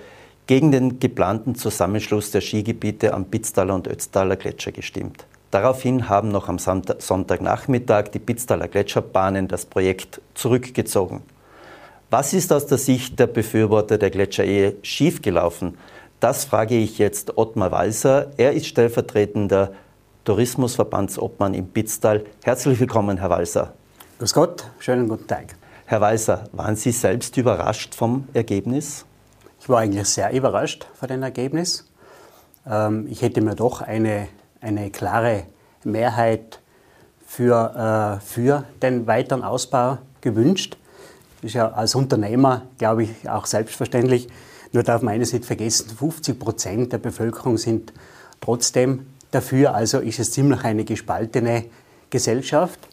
[0.47, 5.25] gegen den geplanten Zusammenschluss der Skigebiete am Pitztaler und Ötztaler Gletscher gestimmt.
[5.51, 11.23] Daraufhin haben noch am Sonntagnachmittag die Pitztaler Gletscherbahnen das Projekt zurückgezogen.
[12.09, 15.77] Was ist aus der Sicht der Befürworter der Gletscherehe schiefgelaufen?
[16.21, 18.31] Das frage ich jetzt Ottmar Walser.
[18.37, 19.73] Er ist stellvertretender
[20.23, 22.23] Tourismusverbandsobmann im Pitztal.
[22.45, 23.73] Herzlich willkommen, Herr Walser.
[24.21, 25.55] Grüß Gott, schönen guten Tag.
[25.87, 29.03] Herr Weiser, waren Sie selbst überrascht vom Ergebnis?
[29.59, 31.89] Ich war eigentlich sehr überrascht von dem Ergebnis.
[32.67, 34.27] Ähm, ich hätte mir doch eine,
[34.59, 35.45] eine klare
[35.83, 36.59] Mehrheit
[37.25, 40.77] für, äh, für den weiteren Ausbau gewünscht.
[41.41, 44.27] Das ist ja als Unternehmer, glaube ich, auch selbstverständlich.
[44.71, 47.91] Nur darf man eines nicht vergessen, 50 Prozent der Bevölkerung sind
[48.39, 49.73] trotzdem dafür.
[49.73, 51.65] Also ist es ziemlich eine gespaltene
[52.11, 52.90] Gesellschaft.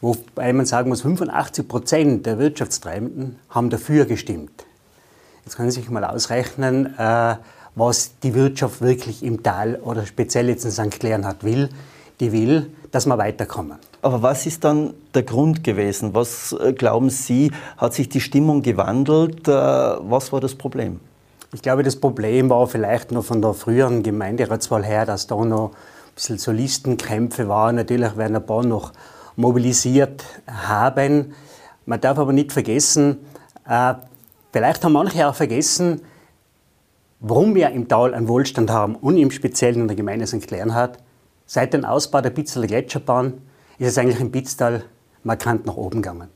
[0.00, 4.66] Wobei man sagen muss, 85 Prozent der Wirtschaftstreibenden haben dafür gestimmt.
[5.44, 7.36] Jetzt können Sie sich mal ausrechnen, äh,
[7.74, 11.02] was die Wirtschaft wirklich im Tal oder speziell jetzt in St.
[11.02, 11.68] Leonhard will.
[12.20, 13.78] Die will, dass wir weiterkommen.
[14.02, 16.14] Aber was ist dann der Grund gewesen?
[16.14, 19.46] Was äh, glauben Sie, hat sich die Stimmung gewandelt?
[19.48, 21.00] Äh, was war das Problem?
[21.52, 25.70] Ich glaube, das Problem war vielleicht noch von der früheren Gemeinderatswahl her, dass da noch
[25.70, 27.76] ein bisschen so Listenkämpfe waren.
[27.76, 28.92] Natürlich werden ein paar noch
[29.36, 31.34] mobilisiert haben.
[31.84, 33.18] Man darf aber nicht vergessen,
[33.68, 33.94] äh,
[34.52, 36.00] vielleicht haben manche auch vergessen,
[37.20, 40.50] warum wir im Tal einen Wohlstand haben und im Speziellen in der Gemeinde St.
[40.50, 40.98] Leonhard.
[41.46, 43.34] Seit dem Ausbau der Pitztaler Gletscherbahn
[43.78, 44.84] ist es eigentlich im Pitztal
[45.22, 46.28] markant nach oben gegangen.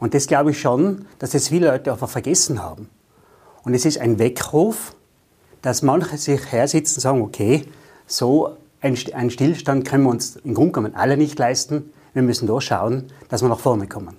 [0.00, 2.88] Und das glaube ich schon, dass das viele Leute einfach vergessen haben.
[3.62, 4.94] Und es ist ein Weckruf,
[5.62, 7.64] dass manche sich hersitzen und sagen, okay,
[8.06, 11.90] so einen Stillstand können wir uns im Grunde genommen alle nicht leisten.
[12.14, 14.16] Wir müssen da schauen, dass wir nach vorne kommen.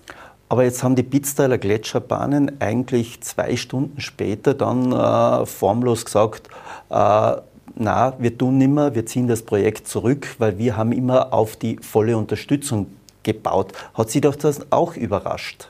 [0.49, 6.49] Aber jetzt haben die Pitztaler Gletscherbahnen eigentlich zwei Stunden später dann äh, formlos gesagt,
[6.89, 7.35] äh,
[7.77, 11.77] na, wir tun nimmer, wir ziehen das Projekt zurück, weil wir haben immer auf die
[11.77, 12.87] volle Unterstützung
[13.23, 13.73] gebaut.
[13.93, 15.69] Hat Sie doch das auch überrascht?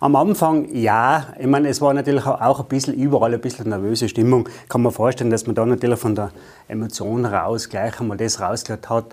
[0.00, 4.08] Am Anfang ja, ich meine, es war natürlich auch ein bisschen überall ein bisschen nervöse
[4.08, 4.48] Stimmung.
[4.68, 6.32] Kann man vorstellen, dass man da natürlich von der
[6.68, 9.06] Emotion raus gleich einmal das rausgehört hat.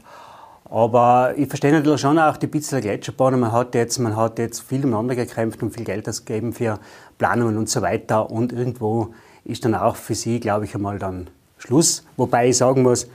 [0.73, 3.39] Aber ich verstehe natürlich schon auch die Pizza Gletscherbahn.
[3.39, 6.79] Man hat jetzt, man hat jetzt viel umeinander gekämpft und viel Geld ausgegeben für
[7.19, 8.31] Planungen und so weiter.
[8.31, 9.13] Und irgendwo
[9.45, 12.03] ist dann auch für sie, glaube ich, einmal dann Schluss.
[12.17, 13.07] Wobei ich sagen muss,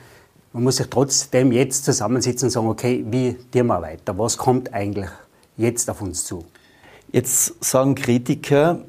[0.52, 4.16] man muss sich trotzdem jetzt zusammensitzen und sagen, okay, wie gehen wir weiter?
[4.16, 5.10] Was kommt eigentlich
[5.56, 6.44] jetzt auf uns zu?
[7.10, 8.82] Jetzt sagen Kritiker,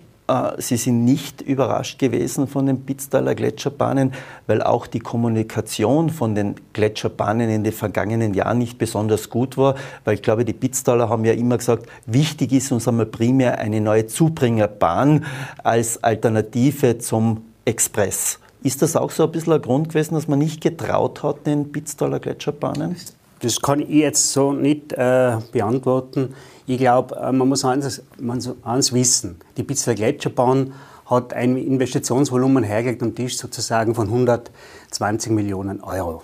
[0.59, 4.13] Sie sind nicht überrascht gewesen von den Pitztaler Gletscherbahnen,
[4.45, 9.75] weil auch die Kommunikation von den Gletscherbahnen in den vergangenen Jahren nicht besonders gut war,
[10.05, 13.81] weil ich glaube, die Pitztaler haben ja immer gesagt, wichtig ist uns einmal primär eine
[13.81, 15.25] neue Zubringerbahn
[15.63, 18.39] als Alternative zum Express.
[18.61, 21.71] Ist das auch so ein bisschen ein Grund gewesen, dass man nicht getraut hat, den
[21.71, 22.95] Pitztaler Gletscherbahnen?
[23.39, 26.35] Das kann ich jetzt so nicht äh, beantworten.
[26.67, 29.39] Ich glaube, äh, man muss eins, man eins wissen.
[29.57, 30.73] Die Pitzler Gletscherbahn
[31.05, 36.23] hat ein Investitionsvolumen hergelegt am Tisch sozusagen von 120 Millionen Euro.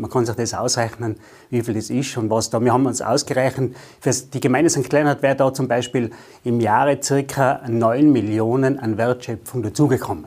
[0.00, 1.16] Man kann sich das ausrechnen,
[1.50, 2.58] wie viel das ist und was da.
[2.62, 4.88] Wir haben uns ausgerechnet, für die Gemeinde St.
[4.88, 6.10] Kleinert wäre da zum Beispiel
[6.42, 7.60] im Jahre ca.
[7.68, 10.24] 9 Millionen an Wertschöpfung dazugekommen.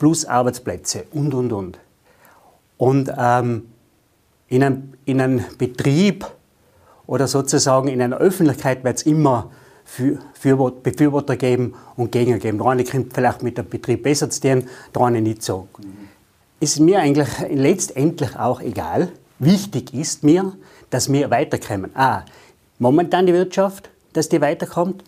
[0.00, 1.78] Plus Arbeitsplätze und, und, und.
[2.78, 3.68] Und ähm,
[4.48, 6.26] in, einem, in einem Betrieb
[7.06, 9.50] oder sozusagen in einer Öffentlichkeit wird es immer
[10.82, 12.58] Befürworter geben und Gegner geben.
[12.58, 15.68] Der eine kommt vielleicht mit dem Betrieb besser zu tun, der eine nicht so.
[15.78, 16.08] Mhm.
[16.58, 19.10] Ist mir eigentlich letztendlich auch egal.
[19.38, 20.52] Wichtig ist mir,
[20.90, 21.90] dass wir weiterkommen.
[21.94, 22.22] Ah,
[22.78, 25.04] momentan die Wirtschaft, dass die weiterkommt.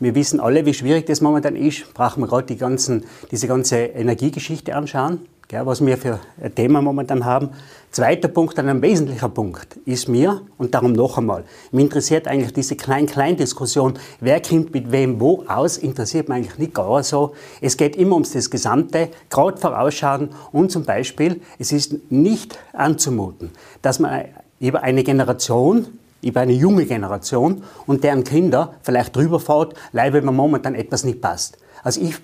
[0.00, 1.92] Wir wissen alle, wie schwierig das momentan ist.
[1.94, 6.82] Brauchen wir gerade die ganzen, diese ganze Energiegeschichte anschauen gell, was wir für ein Thema
[6.82, 7.50] momentan haben.
[7.90, 12.76] Zweiter Punkt, ein wesentlicher Punkt ist mir, und darum noch einmal, mich interessiert eigentlich diese
[12.76, 17.34] Klein-Klein-Diskussion, wer kommt mit wem wo aus, interessiert mich eigentlich nicht gar so.
[17.62, 23.50] Es geht immer ums das Gesamte, gerade vorausschauen und zum Beispiel, es ist nicht anzumuten,
[23.80, 24.26] dass man
[24.60, 25.86] über eine Generation
[26.20, 31.20] über eine junge Generation und deren Kinder vielleicht drüber fährt, weil mir momentan etwas nicht
[31.20, 31.58] passt.
[31.84, 32.16] Also ich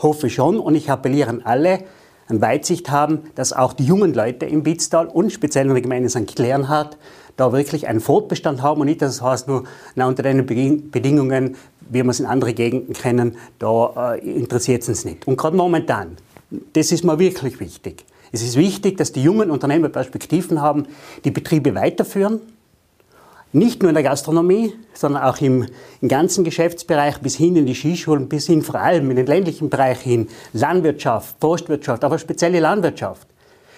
[0.00, 1.80] hoffe schon und ich appelliere an alle,
[2.28, 6.08] an Weitsicht haben, dass auch die jungen Leute im Bitztal und speziell in der Gemeinde
[6.08, 6.34] St.
[6.34, 6.96] Klernhardt
[7.36, 11.56] da wirklich einen Fortbestand haben und nicht, dass es heißt nur, na, unter den Bedingungen,
[11.88, 15.26] wie wir es in anderen Gegenden kennen, da äh, interessiert es uns nicht.
[15.26, 16.16] Und gerade momentan,
[16.74, 18.04] das ist mir wirklich wichtig.
[18.32, 20.86] Es ist wichtig, dass die jungen Unternehmer Perspektiven haben,
[21.24, 22.40] die Betriebe weiterführen,
[23.52, 25.66] nicht nur in der Gastronomie, sondern auch im,
[26.00, 29.68] im, ganzen Geschäftsbereich bis hin in die Skischulen, bis hin vor allem in den ländlichen
[29.68, 33.28] Bereich hin, Landwirtschaft, Forstwirtschaft, aber spezielle Landwirtschaft,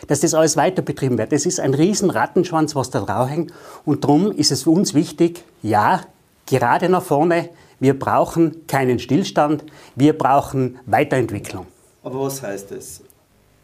[0.06, 1.32] dass das alles weiter betrieben wird.
[1.32, 3.52] Das ist ein riesen Rattenschwanz, was da drauf hängt.
[3.84, 6.02] Und darum ist es für uns wichtig, ja,
[6.46, 7.48] gerade nach vorne,
[7.80, 9.64] wir brauchen keinen Stillstand,
[9.96, 11.66] wir brauchen Weiterentwicklung.
[12.02, 13.00] Aber was heißt das?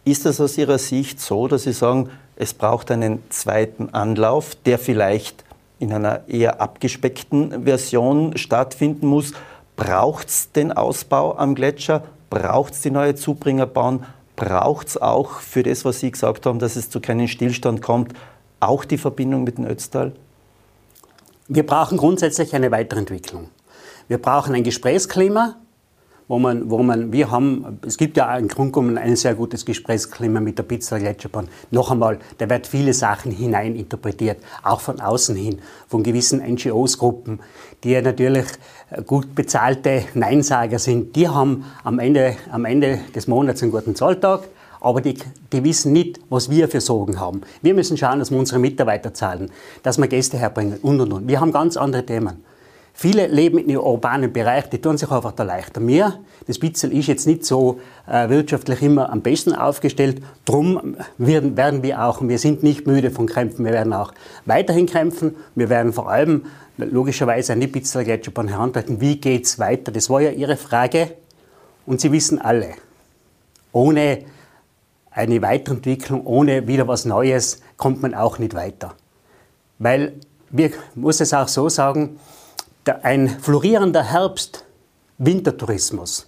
[0.04, 4.78] Ist das aus Ihrer Sicht so, dass Sie sagen, es braucht einen zweiten Anlauf, der
[4.78, 5.44] vielleicht
[5.80, 9.32] in einer eher abgespeckten Version stattfinden muss.
[9.74, 12.04] Braucht es den Ausbau am Gletscher?
[12.28, 14.04] Braucht es die neue Zubringerbahn?
[14.36, 18.12] Braucht es auch für das, was Sie gesagt haben, dass es zu keinem Stillstand kommt,
[18.60, 20.12] auch die Verbindung mit dem Ötztal?
[21.48, 23.48] Wir brauchen grundsätzlich eine Weiterentwicklung.
[24.06, 25.56] Wir brauchen ein Gesprächsklima,
[26.30, 29.64] wo man, wo man, wir haben, es gibt ja im Grunde genommen ein sehr gutes
[29.64, 31.48] Gesprächsklima mit der Pizza Gletscherbahn.
[31.72, 37.40] Noch einmal, da wird viele Sachen hineininterpretiert, auch von außen hin, von gewissen NGOs-Gruppen,
[37.82, 38.44] die ja natürlich
[38.90, 41.16] äh, gut bezahlte Neinsager sind.
[41.16, 44.44] Die haben am Ende, am Ende des Monats einen guten Zahltag,
[44.80, 45.18] aber die,
[45.52, 47.40] die, wissen nicht, was wir für Sorgen haben.
[47.60, 49.50] Wir müssen schauen, dass wir unsere Mitarbeiter zahlen,
[49.82, 51.26] dass wir Gäste herbringen und und und.
[51.26, 52.49] Wir haben ganz andere Themen.
[52.92, 55.80] Viele leben in urbanen Bereich, die tun sich einfach da leichter.
[55.80, 60.22] Mir, das Bitzel ist jetzt nicht so äh, wirtschaftlich immer am besten aufgestellt.
[60.44, 64.12] Drum werden, werden wir auch, und wir sind nicht müde von Kämpfen, wir werden auch
[64.44, 65.34] weiterhin kämpfen.
[65.54, 66.44] Wir werden vor allem
[66.76, 69.00] logischerweise an die Bitzeler Gletscherbahn herantreten.
[69.00, 69.92] Wie geht's weiter?
[69.92, 71.12] Das war ja Ihre Frage.
[71.86, 72.74] Und Sie wissen alle,
[73.72, 74.24] ohne
[75.10, 78.94] eine Weiterentwicklung, ohne wieder was Neues, kommt man auch nicht weiter.
[79.78, 80.14] Weil,
[80.50, 82.18] wir muss es auch so sagen,
[83.02, 86.26] ein florierender Herbst-Wintertourismus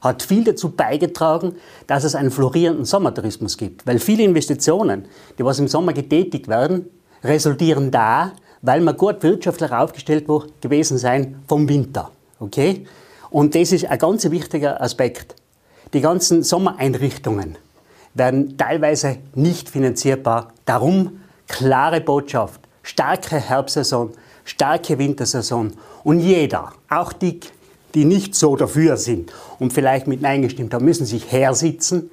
[0.00, 3.86] hat viel dazu beigetragen, dass es einen florierenden Sommertourismus gibt.
[3.86, 5.06] Weil viele Investitionen,
[5.38, 6.86] die was im Sommer getätigt werden,
[7.22, 10.26] resultieren da, weil man gut wirtschaftlich aufgestellt
[10.60, 12.10] gewesen sein vom Winter.
[12.40, 12.86] Okay?
[13.30, 15.36] Und das ist ein ganz wichtiger Aspekt.
[15.92, 17.56] Die ganzen Sommereinrichtungen
[18.14, 20.52] werden teilweise nicht finanzierbar.
[20.64, 24.12] Darum klare Botschaft, starke Herbstsaison,
[24.44, 25.72] starke Wintersaison
[26.04, 27.40] und jeder, auch die,
[27.94, 32.10] die nicht so dafür sind und vielleicht mit Nein gestimmt haben, müssen sich hersitzen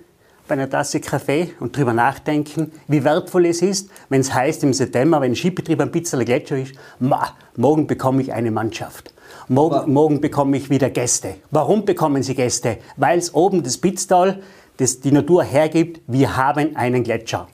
[0.48, 4.74] bei einer Tasse Kaffee und darüber nachdenken, wie wertvoll es ist, wenn es heißt im
[4.74, 9.14] September, wenn ein Skibetrieb ein Pizzaler Gletscher ist, ma, morgen bekomme ich eine Mannschaft.
[9.48, 11.36] Morgen, morgen, bekomme ich wieder Gäste.
[11.52, 12.78] Warum bekommen Sie Gäste?
[12.98, 14.42] Weil es oben das Pitztal,
[14.78, 17.48] das die Natur hergibt, wir haben einen Gletscher.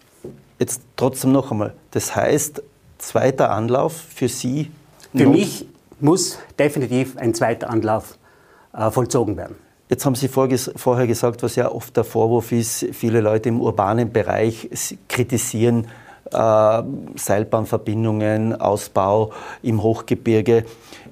[0.60, 1.74] Jetzt trotzdem noch einmal.
[1.92, 2.64] Das heißt,
[2.98, 4.72] zweiter Anlauf für Sie?
[5.14, 5.66] Für mich
[6.00, 8.18] muss definitiv ein zweiter Anlauf
[8.74, 9.56] äh, vollzogen werden.
[9.90, 14.12] Jetzt haben Sie vorher gesagt, was ja oft der Vorwurf ist, viele Leute im urbanen
[14.12, 14.70] Bereich
[15.08, 15.88] kritisieren
[16.32, 16.84] äh,
[17.16, 19.32] Seilbahnverbindungen, Ausbau
[19.62, 20.66] im Hochgebirge.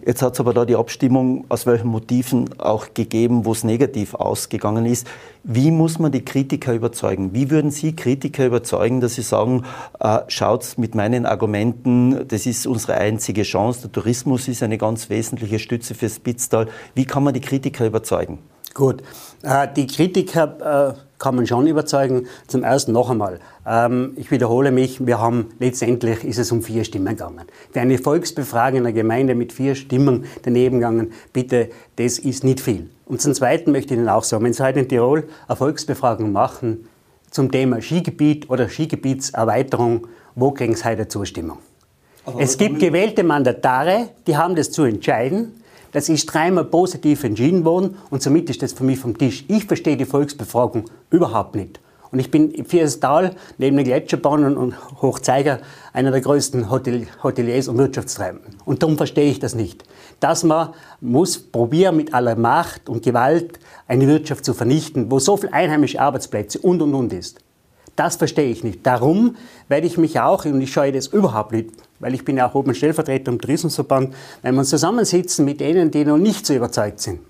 [0.05, 4.15] Jetzt hat es aber da die Abstimmung, aus welchen Motiven auch gegeben, wo es negativ
[4.15, 5.07] ausgegangen ist.
[5.43, 7.33] Wie muss man die Kritiker überzeugen?
[7.33, 9.63] Wie würden Sie Kritiker überzeugen, dass Sie sagen,
[9.99, 15.09] äh, schaut mit meinen Argumenten, das ist unsere einzige Chance, der Tourismus ist eine ganz
[15.09, 16.67] wesentliche Stütze fürs Spitztal.
[16.95, 18.39] Wie kann man die Kritiker überzeugen?
[18.73, 19.03] Gut,
[19.43, 22.27] äh, die Kritiker äh, kann man schon überzeugen.
[22.47, 23.39] Zum ersten noch einmal.
[23.67, 27.45] Ähm, ich wiederhole mich, wir haben letztendlich ist es um vier Stimmen gegangen.
[27.71, 32.59] Für eine Volksbefragung in der Gemeinde mit vier Stimmen daneben gegangen, bitte, das ist nicht
[32.59, 32.89] viel.
[33.05, 36.31] Und zum Zweiten möchte ich Ihnen auch sagen, wenn Sie heute in Tirol eine Volksbefragung
[36.31, 36.87] machen
[37.29, 41.59] zum Thema Skigebiet oder Skigebietserweiterung, wo kriegen Sie heute Zustimmung?
[42.25, 45.62] Aber es gibt gewählte Mandatare, die haben das zu entscheiden.
[45.93, 49.45] Das ist dreimal positiv entschieden worden und somit ist das für mich vom Tisch.
[49.47, 51.79] Ich verstehe die Volksbefragung überhaupt nicht.
[52.11, 55.59] Und ich bin das Tal neben den Gletscherbahnen und Hochzeiger
[55.93, 58.55] einer der größten Hotel Hoteliers und Wirtschaftstreibenden.
[58.65, 59.83] Und darum verstehe ich das nicht.
[60.19, 65.37] Dass man muss probieren, mit aller Macht und Gewalt eine Wirtschaft zu vernichten, wo so
[65.37, 67.39] viele einheimische Arbeitsplätze und und und ist.
[67.95, 68.85] Das verstehe ich nicht.
[68.85, 69.35] Darum
[69.67, 71.71] werde ich mich auch, und ich scheue das überhaupt nicht,
[72.03, 76.05] weil ich bin ja auch oben Stellvertreter im Tourismusverband, wenn wir zusammensitzen mit denen, die
[76.05, 77.21] noch nicht so überzeugt sind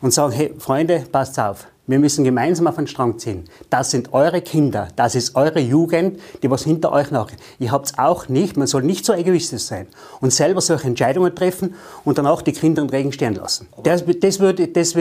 [0.00, 3.44] und sagen, hey Freunde, passt auf, Wir müssen gemeinsam auf den Strang ziehen.
[3.70, 7.30] Das sind eure Kinder, das ist eure Jugend, die was hinter euch nach.
[7.58, 9.86] Ihr habt es auch nicht, man soll nicht so egoistisch sein
[10.20, 13.68] und selber solche Entscheidungen treffen und danach die Kinder im Regen stehen lassen.
[13.84, 14.94] Das, das würde, das,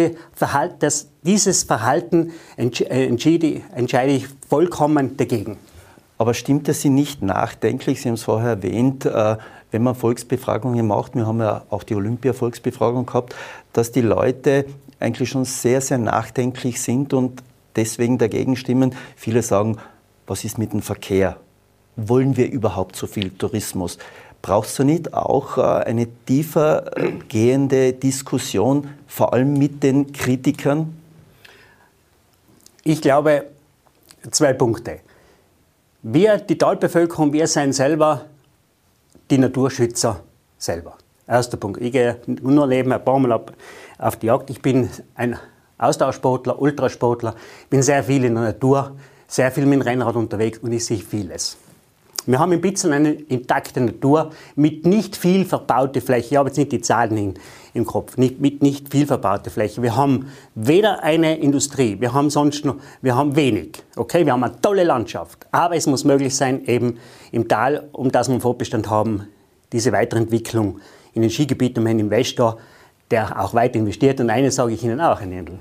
[0.80, 5.58] das, dieses Verhalten entscheide, entscheide ich vollkommen dagegen.
[6.17, 8.01] Aber stimmt es Sie nicht nachdenklich?
[8.01, 9.38] Sie haben es vorher erwähnt, äh,
[9.71, 13.36] wenn man Volksbefragungen macht, wir haben ja auch die Olympia-Volksbefragung gehabt,
[13.73, 14.65] dass die Leute
[14.99, 17.43] eigentlich schon sehr, sehr nachdenklich sind und
[17.75, 18.95] deswegen dagegen stimmen.
[19.15, 19.77] Viele sagen,
[20.25, 21.38] was ist mit dem Verkehr?
[21.95, 23.97] Wollen wir überhaupt so viel Tourismus?
[24.41, 26.91] Brauchst du nicht auch äh, eine tiefer
[27.27, 30.97] gehende Diskussion, vor allem mit den Kritikern?
[32.84, 33.45] Ich glaube,
[34.32, 34.99] zwei Punkte.
[36.10, 38.28] Wir, die Talbevölkerung, wir sind selber
[39.30, 40.22] die Naturschützer
[40.58, 40.96] selber.
[41.28, 41.82] Erster Punkt.
[41.82, 43.41] Ich gehe nur neben ein paar Mal
[43.98, 44.50] auf die Jagd.
[44.50, 45.38] Ich bin ein
[45.78, 47.36] Austauschsportler, Ultrasportler,
[47.70, 48.96] bin sehr viel in der Natur,
[49.28, 51.58] sehr viel mit dem Rennrad unterwegs und ich sehe vieles.
[52.27, 56.27] Wir haben in Bitzeln eine intakte Natur mit nicht viel verbaute Fläche.
[56.31, 57.33] Ich habe jetzt nicht die Zahlen in,
[57.73, 59.81] im Kopf, nicht, mit nicht viel verbaute Fläche.
[59.81, 63.81] Wir haben weder eine Industrie, wir haben sonst noch, wir haben wenig.
[63.95, 66.97] Okay, wir haben eine tolle Landschaft, aber es muss möglich sein, eben
[67.31, 69.27] im Tal, um das wir einen Fortbestand haben,
[69.71, 70.79] diese Weiterentwicklung
[71.13, 72.57] in den Skigebieten, wir haben Investor,
[73.09, 74.19] der auch weit investiert.
[74.19, 75.59] Und eines sage ich Ihnen auch, Herr Nendl.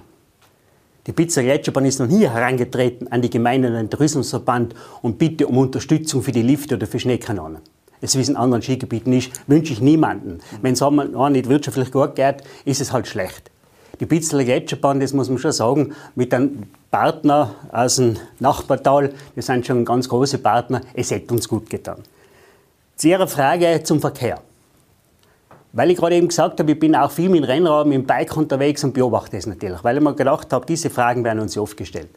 [1.06, 5.46] Die Pizza Gletscherbahn ist noch nie herangetreten an die Gemeinde und den Tourismusverband und bitte
[5.46, 7.62] um Unterstützung für die Lifte oder für Schneekanonen.
[8.00, 10.40] Es ist in anderen Skigebieten nicht, wünsche ich niemanden.
[10.62, 13.52] Wenn es einmal nicht wirtschaftlich gut geht, ist es halt schlecht.
[14.00, 19.46] Die Pizzeler Gletscherbahn, das muss man schon sagen, mit einem Partner aus dem Nachbartal, das
[19.46, 22.02] sind schon ganz große Partner, es hätte uns gut getan.
[22.96, 24.40] Zu Ihrer Frage zum Verkehr.
[25.76, 28.34] Weil ich gerade eben gesagt habe, ich bin auch viel mit dem Rennrad, mit Bike
[28.34, 31.76] unterwegs und beobachte es natürlich, weil ich mir gedacht habe, diese Fragen werden uns oft
[31.76, 32.08] gestellt.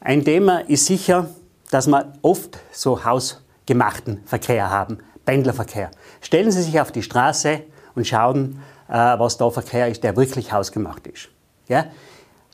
[0.00, 1.28] Ein Thema ist sicher,
[1.70, 5.92] dass wir oft so hausgemachten Verkehr haben, Pendlerverkehr.
[6.20, 7.60] Stellen Sie sich auf die Straße
[7.94, 11.28] und schauen, äh, was da Verkehr ist, der wirklich hausgemacht ist.
[11.68, 11.86] Ja?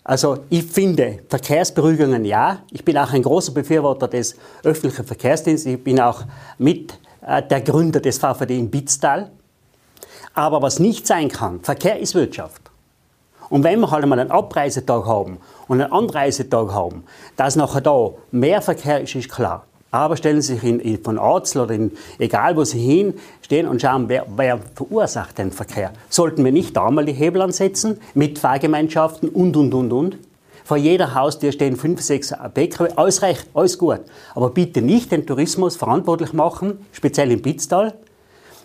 [0.05, 2.59] Also ich finde Verkehrsberuhigungen ja.
[2.71, 5.73] Ich bin auch ein großer Befürworter des öffentlichen Verkehrsdienstes.
[5.73, 6.25] Ich bin auch
[6.59, 9.31] mit äh, der Gründer des VVD in Bitztal.
[10.39, 12.63] Aber was nicht sein kann, Verkehr ist Wirtschaft.
[13.51, 17.03] Und wenn wir halt einmal einen Abreisetag haben und einen Anreisetag haben,
[17.35, 19.65] dass nachher da mehr Verkehr ist, ist klar.
[19.91, 23.83] Aber stellen Sie sich in, in, von Arzel oder in, egal wo Sie hinstehen und
[23.83, 25.91] schauen, wer, wer, verursacht den Verkehr.
[26.09, 30.19] Sollten wir nicht da mal die Hebel ansetzen mit Fahrgemeinschaften und, und, und, und?
[30.63, 32.93] Vor jeder Haustür stehen fünf, sechs PKW.
[32.95, 34.03] Alles recht, alles gut.
[34.37, 37.95] Aber bitte nicht den Tourismus verantwortlich machen, speziell im Pitztal,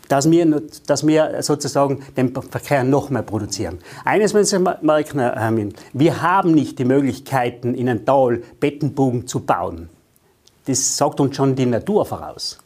[0.10, 3.80] dass wir, dass wir sozusagen den Verkehr noch mehr produzieren.
[4.06, 9.42] Eines müssen Sie merken, Hermin, wir haben nicht die Möglichkeiten, in einem Tal Bettenbogen zu
[9.42, 9.90] bauen.
[10.66, 12.58] Das sagt uns schon die Natur voraus.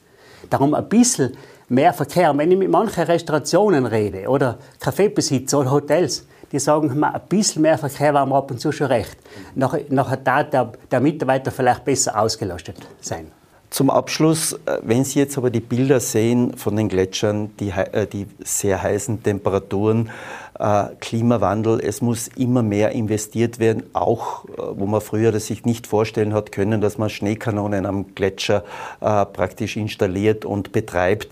[0.50, 1.36] Darum ein bisschen
[1.70, 2.38] mehr Verkehr.
[2.38, 7.78] Wenn ich mit manchen Restaurationen rede oder Kaffeebesitzer oder Hotels, die sagen, ein bisschen mehr
[7.78, 9.18] Verkehr war ab und zu schon recht.
[9.56, 13.32] Nachher, nachher darf der, der Mitarbeiter vielleicht besser ausgelastet sein.
[13.70, 18.08] Zum Abschluss, äh, wenn Sie jetzt aber die Bilder sehen von den Gletschern, die, äh,
[18.08, 20.10] die sehr heißen Temperaturen,
[20.58, 25.86] äh, Klimawandel, es muss immer mehr investiert werden, auch wo man früher das sich nicht
[25.86, 28.64] vorstellen hat können, dass man Schneekanonen am Gletscher
[29.00, 31.28] praktisch installiert und betreibt.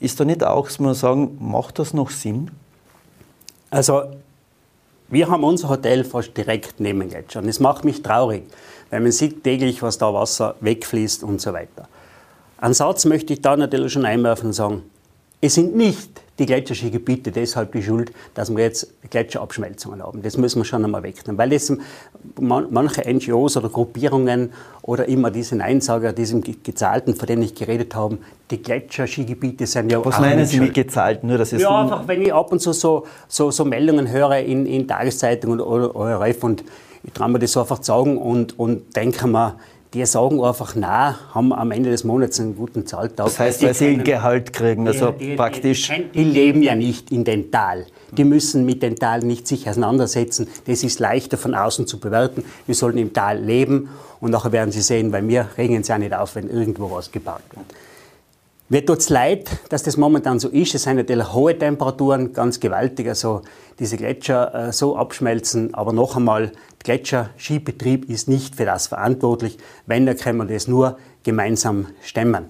[0.00, 2.50] Ist da nicht auch, muss man sagen, macht das noch Sinn?
[3.70, 4.02] Also,
[5.08, 8.42] wir haben unser Hotel fast direkt neben dem Gletscher und es macht mich traurig
[8.92, 11.88] weil man sieht täglich, was da Wasser wegfließt und so weiter.
[12.58, 14.82] Einen Satz möchte ich da natürlich schon einwerfen und sagen,
[15.40, 20.22] es sind nicht die Gletscherskigebiete deshalb die Schuld, dass wir jetzt Gletscherabschmelzungen haben.
[20.22, 21.38] Das müssen wir schon einmal wegnehmen.
[21.38, 21.72] Weil das
[22.38, 24.52] manche NGOs oder Gruppierungen
[24.82, 28.18] oder immer diese Neinsager, diese Gezahlten, von denen ich geredet habe,
[28.50, 31.24] die Gletscherskigebiete sind ja Was meinen Sie mit gezahlt?
[31.24, 34.38] Nur, dass es ja, einfach, wenn ich ab und zu so, so, so Meldungen höre
[34.38, 36.62] in, in Tageszeitungen oder ORF und
[37.04, 39.56] ich traue mir das einfach zu sagen und, und denke mir,
[39.94, 43.26] die sagen einfach nein, haben am Ende des Monats einen guten Zahltag.
[43.26, 45.88] Das heißt, weil sie ein Gehalt kriegen, also die, die, praktisch.
[45.88, 47.86] Die, die, leben ja nicht in den Tal.
[48.10, 50.48] Die müssen mit den Tal nicht sich auseinandersetzen.
[50.66, 52.44] Das ist leichter von außen zu bewerten.
[52.66, 55.98] Wir sollten im Tal leben und nachher werden Sie sehen, weil mir regen es ja
[55.98, 57.66] nicht auf, wenn irgendwo was gebaut wird.
[58.68, 60.74] Mir tut es leid, dass das momentan so ist.
[60.74, 63.08] Es sind natürlich hohe Temperaturen, ganz gewaltig.
[63.08, 63.42] Also
[63.78, 65.74] diese Gletscher äh, so abschmelzen.
[65.74, 69.58] Aber noch einmal, Gletscherskibetrieb ist nicht für das verantwortlich.
[69.86, 72.46] Wenn, dann können wir das nur gemeinsam stemmen.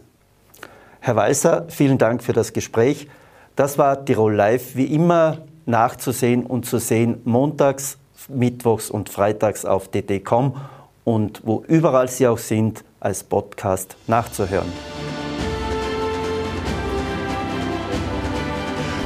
[1.01, 3.09] Herr Weißer, vielen Dank für das Gespräch.
[3.57, 7.99] Das war Tirol Live, wie immer nachzusehen und zu sehen montags
[8.29, 10.57] mittwochs und freitags auf dt.com
[11.05, 14.73] und wo überall Sie auch sind, als Podcast nachzuhören.